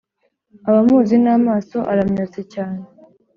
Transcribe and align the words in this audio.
abamuzi 0.67 1.15
n’amaso 1.23 1.77
aramyotse 1.91 2.39
cyane, 2.53 2.81